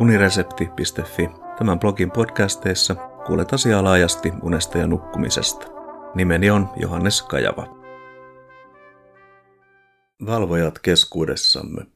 [0.00, 1.30] uniresepti.fi.
[1.58, 2.94] Tämän blogin podcasteissa
[3.26, 5.66] kuulet asiaa laajasti unesta ja nukkumisesta.
[6.14, 7.78] Nimeni on Johannes Kajava.
[10.26, 11.86] Valvojat keskuudessamme.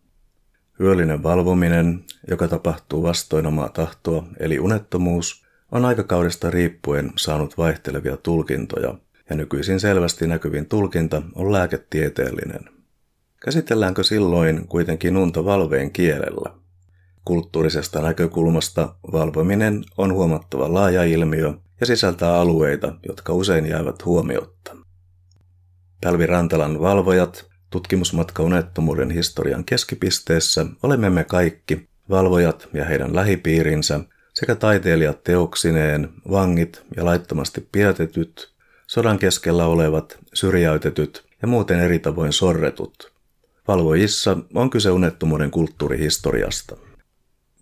[0.81, 8.95] Yöllinen valvominen, joka tapahtuu vastoin omaa tahtoa, eli unettomuus, on aikakaudesta riippuen saanut vaihtelevia tulkintoja,
[9.31, 12.65] ja nykyisin selvästi näkyvin tulkinta on lääketieteellinen.
[13.45, 16.62] Käsitelläänkö silloin kuitenkin unta valveen kielellä?
[17.25, 24.77] Kulttuurisesta näkökulmasta valvominen on huomattava laaja ilmiö ja sisältää alueita, jotka usein jäävät huomiotta.
[26.01, 34.01] Pälvi Rantalan valvojat, tutkimusmatka unettomuuden historian keskipisteessä, olemme me kaikki, valvojat ja heidän lähipiirinsä,
[34.35, 38.53] sekä taiteilijat teoksineen, vangit ja laittomasti pidätetyt,
[38.87, 43.13] sodan keskellä olevat, syrjäytetyt ja muuten eri tavoin sorretut.
[43.69, 46.77] Valvojissa on kyse unettomuuden kulttuurihistoriasta.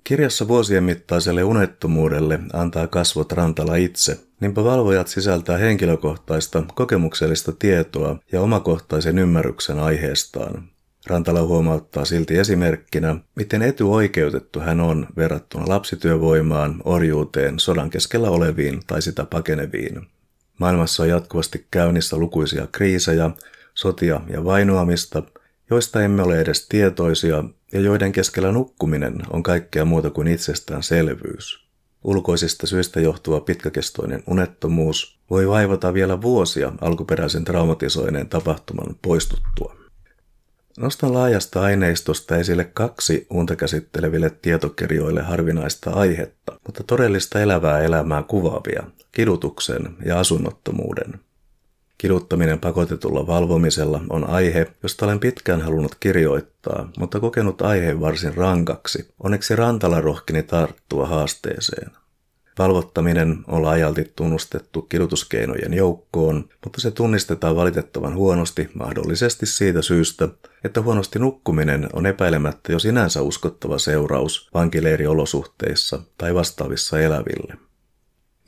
[0.04, 8.40] Kirjassa vuosien mittaiselle unettomuudelle antaa kasvot Rantala itse, niinpä valvojat sisältää henkilökohtaista, kokemuksellista tietoa ja
[8.40, 10.68] omakohtaisen ymmärryksen aiheestaan.
[11.06, 19.02] Rantala huomauttaa silti esimerkkinä, miten etyoikeutettu hän on verrattuna lapsityövoimaan, orjuuteen, sodan keskellä oleviin tai
[19.02, 20.06] sitä pakeneviin.
[20.58, 23.30] Maailmassa on jatkuvasti käynnissä lukuisia kriisejä,
[23.74, 25.22] sotia ja vainoamista,
[25.70, 31.64] joista emme ole edes tietoisia ja joiden keskellä nukkuminen on kaikkea muuta kuin itsestäänselvyys.
[32.04, 39.76] Ulkoisista syistä johtuva pitkäkestoinen unettomuus voi vaivata vielä vuosia alkuperäisen traumatisoineen tapahtuman poistuttua.
[40.78, 48.82] Nostan laajasta aineistosta esille kaksi unta käsitteleville tietokirjoille harvinaista aihetta, mutta todellista elävää elämää kuvaavia,
[49.12, 51.14] kidutuksen ja asunnottomuuden–
[52.00, 59.14] Kiduttaminen pakotetulla valvomisella on aihe, josta olen pitkään halunnut kirjoittaa, mutta kokenut aiheen varsin rankaksi.
[59.22, 61.90] Onneksi Rantala rohkini tarttua haasteeseen.
[62.58, 70.28] Valvottaminen on laajalti tunnustettu kidutuskeinojen joukkoon, mutta se tunnistetaan valitettavan huonosti mahdollisesti siitä syystä,
[70.64, 77.69] että huonosti nukkuminen on epäilemättä jo sinänsä uskottava seuraus vankileiriolosuhteissa tai vastaavissa eläville.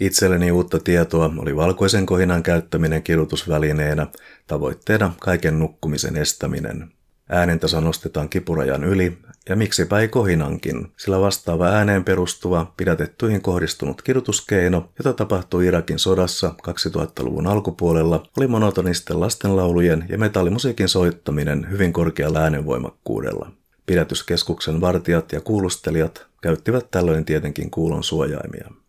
[0.02, 4.06] Itselleni uutta tietoa oli valkoisen kohinan käyttäminen kidutusvälineenä,
[4.46, 6.92] tavoitteena kaiken nukkumisen estäminen.
[7.28, 9.18] Äänentasa nostetaan kipurajan yli,
[9.48, 16.54] ja miksipä ei kohinankin, sillä vastaava ääneen perustuva, pidätettyihin kohdistunut kidutuskeino, jota tapahtui Irakin sodassa
[16.68, 23.52] 2000-luvun alkupuolella, oli monotonisten lastenlaulujen ja metallimusiikin soittaminen hyvin korkealla äänenvoimakkuudella.
[23.86, 28.81] Pidätyskeskuksen vartijat ja kuulustelijat käyttivät tällöin tietenkin kuulon suojaimia.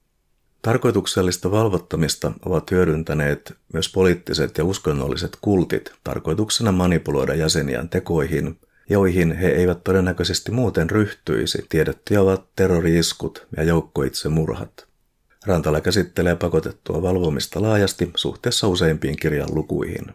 [0.63, 8.59] Tarkoituksellista valvottamista ovat hyödyntäneet myös poliittiset ja uskonnolliset kultit tarkoituksena manipuloida jäseniään tekoihin,
[8.89, 11.65] joihin he eivät todennäköisesti muuten ryhtyisi.
[11.69, 14.87] Tiedettyjä ovat terroriiskut ja joukkoitsemurhat.
[15.45, 20.05] Rantala käsittelee pakotettua valvomista laajasti suhteessa useimpiin kirjan lukuihin.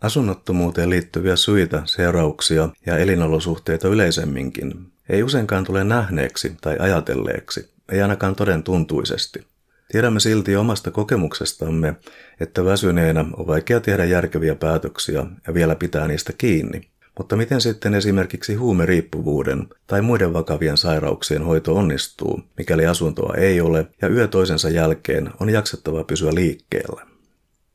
[0.00, 8.34] Asunnottomuuteen liittyviä syitä, seurauksia ja elinolosuhteita yleisemminkin ei useinkaan tule nähneeksi tai ajatelleeksi, ei ainakaan
[8.34, 9.46] toden tuntuisesti.
[9.92, 11.94] Tiedämme silti omasta kokemuksestamme,
[12.40, 16.80] että väsyneenä on vaikea tehdä järkeviä päätöksiä ja vielä pitää niistä kiinni.
[17.18, 23.86] Mutta miten sitten esimerkiksi huumeriippuvuuden tai muiden vakavien sairauksien hoito onnistuu, mikäli asuntoa ei ole
[24.02, 27.06] ja yö toisensa jälkeen on jaksettava pysyä liikkeellä?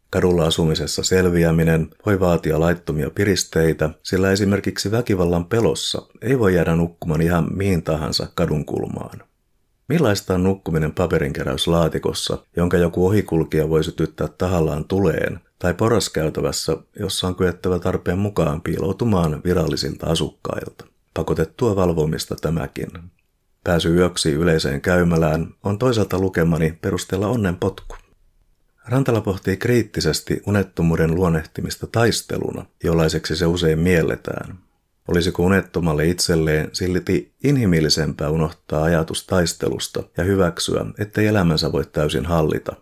[0.10, 7.22] Kadulla asumisessa selviäminen voi vaatia laittomia piristeitä, sillä esimerkiksi väkivallan pelossa ei voi jäädä nukkumaan
[7.22, 9.22] ihan mihin tahansa kadun kulmaan.
[9.88, 17.36] Millaista on nukkuminen paperinkeräyslaatikossa, jonka joku ohikulkija voi sytyttää tahallaan tuleen, tai poraskäytävässä, jossa on
[17.36, 20.86] kyettävä tarpeen mukaan piiloutumaan virallisilta asukkailta?
[21.14, 22.88] Pakotettua valvomista tämäkin.
[23.64, 27.96] Pääsy yöksi yleiseen käymälään on toisaalta lukemani perusteella onnenpotku.
[28.86, 34.60] Rantala pohtii kriittisesti unettomuuden luonnehtimista taisteluna, jollaiseksi se usein mielletään.
[35.08, 42.76] Olisiko unettomalle itselleen silti inhimillisempää unohtaa ajatus taistelusta ja hyväksyä, ettei elämänsä voi täysin hallita?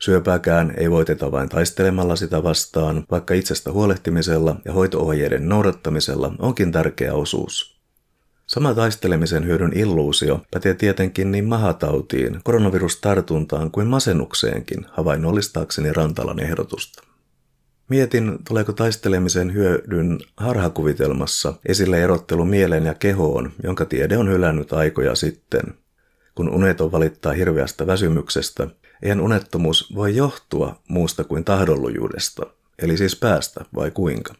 [0.00, 7.14] Syöpääkään ei voiteta vain taistelemalla sitä vastaan, vaikka itsestä huolehtimisella ja hoitoohjeiden noudattamisella onkin tärkeä
[7.14, 7.80] osuus.
[8.46, 17.13] Sama taistelemisen hyödyn illuusio pätee tietenkin niin mahatautiin, koronavirustartuntaan kuin masennukseenkin, havainnollistaakseni Rantalan ehdotusta.
[17.88, 25.14] Mietin, tuleeko taistelemisen hyödyn harhakuvitelmassa esille erottelu mieleen ja kehoon, jonka tiede on hylännyt aikoja
[25.14, 25.62] sitten.
[26.34, 28.66] Kun uneton valittaa hirveästä väsymyksestä,
[29.02, 32.46] eihän unettomuus voi johtua muusta kuin tahdonlujuudesta,
[32.78, 34.34] eli siis päästä vai kuinka.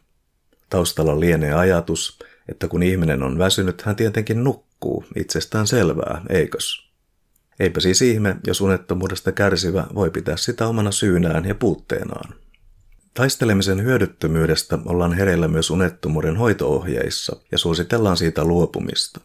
[0.69, 2.19] Taustalla lienee ajatus,
[2.49, 6.89] että kun ihminen on väsynyt, hän tietenkin nukkuu, itsestään selvää, eikös?
[7.59, 12.44] Eipä siis ihme, jos unettomuudesta kärsivä voi pitää sitä omana syynään ja puutteenaan.
[13.15, 19.21] Taistelemisen hyödyttömyydestä ollaan hereillä myös unettomuuden hoitoohjeissa ja suositellaan siitä luopumista.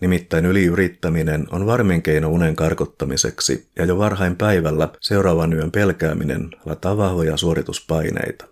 [0.00, 6.96] Nimittäin yliyrittäminen on varmin keino unen karkottamiseksi ja jo varhain päivällä seuraavan yön pelkääminen lataa
[6.96, 8.44] vahvoja suorituspaineita.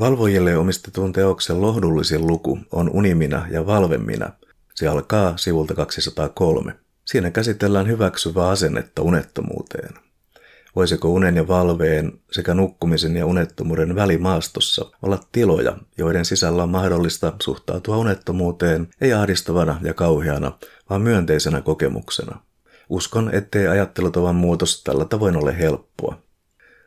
[0.00, 4.30] Valvojille omistetun teoksen lohdullisin luku on Unimina ja Valvemina.
[4.74, 6.74] Se alkaa sivulta 203.
[7.04, 10.09] Siinä käsitellään hyväksyvää asennetta unettomuuteen.
[10.80, 17.32] Voisiko unen ja valveen sekä nukkumisen ja unettomuuden välimaastossa olla tiloja, joiden sisällä on mahdollista
[17.42, 20.52] suhtautua unettomuuteen ei ahdistavana ja kauheana,
[20.90, 22.40] vaan myönteisenä kokemuksena.
[22.88, 26.18] Uskon, ettei ajattelutavan muutos tällä tavoin ole helppoa.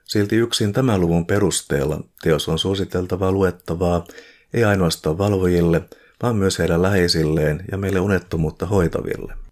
[0.06, 4.06] Silti yksin tämän luvun perusteella teos on suositeltavaa luettavaa
[4.54, 5.82] ei ainoastaan valvojille,
[6.22, 9.43] vaan myös heidän läheisilleen ja meille unettomuutta hoitaville.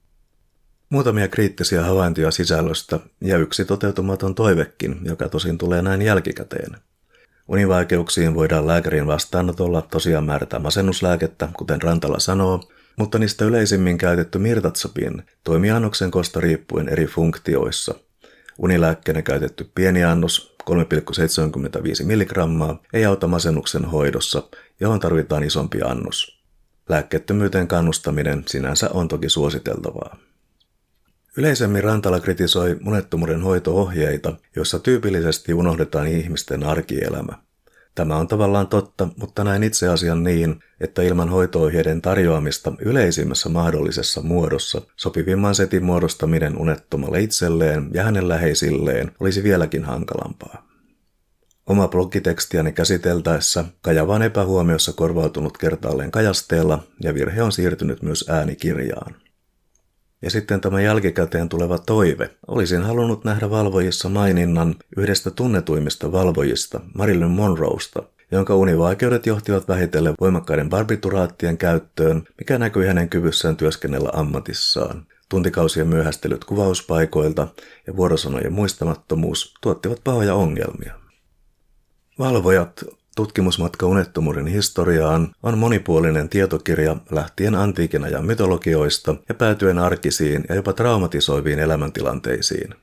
[0.91, 6.77] Muutamia kriittisiä havaintoja sisällöstä ja yksi toteutumaton toivekin, joka tosin tulee näin jälkikäteen.
[7.47, 12.63] Univaikeuksiin voidaan lääkärin vastaanotolla tosiaan määrätä masennuslääkettä, kuten Rantala sanoo,
[12.95, 17.95] mutta niistä yleisimmin käytetty mirtatsapin toimii annoksen kosta riippuen eri funktioissa.
[18.57, 20.75] Unilääkkeenä käytetty pieni annos 3,75
[22.05, 24.43] mg ei auta masennuksen hoidossa,
[24.79, 26.41] johon tarvitaan isompi annos.
[26.89, 30.30] Lääkkeettömyyteen kannustaminen sinänsä on toki suositeltavaa.
[31.37, 37.33] Yleisemmin Rantala kritisoi monettomuuden hoitoohjeita, joissa tyypillisesti unohdetaan ihmisten arkielämä.
[37.95, 44.21] Tämä on tavallaan totta, mutta näin itse asian niin, että ilman hoitoohjeiden tarjoamista yleisimmässä mahdollisessa
[44.21, 50.67] muodossa sopivimman setin muodostaminen unettomalle itselleen ja hänen läheisilleen olisi vieläkin hankalampaa.
[51.65, 59.15] Oma blogitekstiäni käsiteltäessä kajava on epähuomiossa korvautunut kertaalleen kajasteella ja virhe on siirtynyt myös äänikirjaan.
[60.21, 62.29] Ja sitten tämä jälkikäteen tuleva toive.
[62.47, 70.69] Olisin halunnut nähdä valvojissa maininnan yhdestä tunnetuimmista valvojista, Marilyn Monroesta, jonka univaikeudet johtivat vähitellen voimakkaiden
[70.69, 75.05] barbituraattien käyttöön, mikä näkyi hänen kyvyssään työskennellä ammatissaan.
[75.29, 77.47] Tuntikausien myöhästelyt kuvauspaikoilta
[77.87, 80.93] ja vuorosanojen muistamattomuus tuottivat pahoja ongelmia.
[82.19, 82.83] Valvojat
[83.21, 90.73] Tutkimusmatka unettomuuden historiaan on monipuolinen tietokirja lähtien antiikin ajan mytologioista ja päätyen arkisiin ja jopa
[90.73, 92.75] traumatisoiviin elämäntilanteisiin.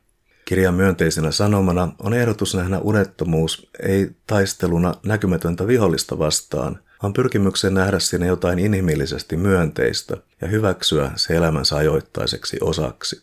[0.44, 7.98] Kirjan myönteisenä sanomana on ehdotus nähdä unettomuus ei taisteluna näkymätöntä vihollista vastaan, vaan pyrkimyksen nähdä
[7.98, 13.22] siinä jotain inhimillisesti myönteistä ja hyväksyä se elämänsä ajoittaiseksi osaksi.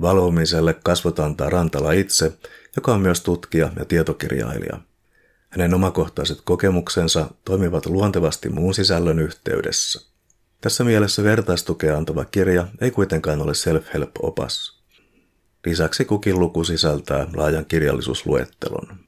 [0.00, 2.32] Valvomiselle kasvot antaa Rantala itse,
[2.76, 4.80] joka on myös tutkija ja tietokirjailija.
[5.56, 10.00] Hänen omakohtaiset kokemuksensa toimivat luontevasti muun sisällön yhteydessä.
[10.60, 14.82] Tässä mielessä vertaistukea antava kirja ei kuitenkaan ole self-help-opas.
[15.66, 18.98] Lisäksi kukin luku sisältää laajan kirjallisuusluettelon.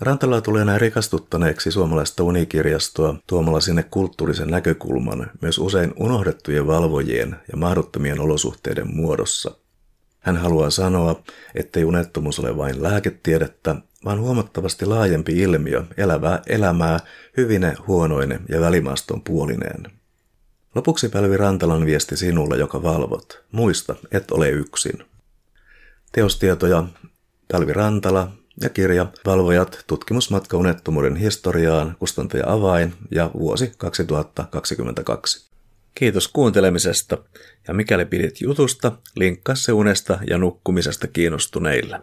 [0.00, 7.56] Rantala tulee näin rikastuttaneeksi suomalaista unikirjastoa tuomalla sinne kulttuurisen näkökulman myös usein unohdettujen valvojien ja
[7.56, 9.50] mahdottomien olosuhteiden muodossa.
[10.18, 11.22] Hän haluaa sanoa,
[11.54, 17.00] ettei unettomuus ole vain lääketiedettä, vaan huomattavasti laajempi ilmiö elävää elämää
[17.36, 19.86] hyvine, huonoine ja välimaaston puolineen.
[20.74, 23.44] Lopuksi Pälvi Rantalan viesti sinulle, joka valvot.
[23.52, 25.04] Muista, et ole yksin.
[26.12, 26.84] Teostietoja
[27.52, 35.50] Pälvi Rantala ja kirja Valvojat tutkimusmatka unettomuuden historiaan, kustantaja Avain ja vuosi 2022.
[35.94, 37.18] Kiitos kuuntelemisesta
[37.68, 42.00] ja mikäli pidit jutusta, linkkaa se unesta ja nukkumisesta kiinnostuneille.